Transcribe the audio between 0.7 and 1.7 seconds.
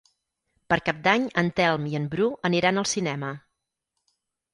Per Cap d'Any en